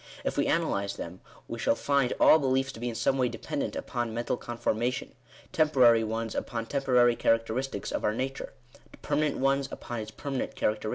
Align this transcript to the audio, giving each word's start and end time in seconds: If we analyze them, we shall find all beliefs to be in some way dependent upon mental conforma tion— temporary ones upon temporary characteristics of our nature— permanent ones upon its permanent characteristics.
If 0.23 0.35
we 0.35 0.47
analyze 0.47 0.95
them, 0.95 1.21
we 1.47 1.59
shall 1.59 1.75
find 1.75 2.11
all 2.19 2.39
beliefs 2.39 2.71
to 2.71 2.79
be 2.79 2.89
in 2.89 2.95
some 2.95 3.19
way 3.19 3.29
dependent 3.29 3.75
upon 3.75 4.15
mental 4.15 4.35
conforma 4.35 4.91
tion— 4.91 5.13
temporary 5.53 6.03
ones 6.03 6.33
upon 6.33 6.65
temporary 6.65 7.15
characteristics 7.15 7.91
of 7.91 8.03
our 8.03 8.15
nature— 8.15 8.53
permanent 9.03 9.37
ones 9.37 9.69
upon 9.71 9.99
its 9.99 10.09
permanent 10.09 10.55
characteristics. 10.55 10.89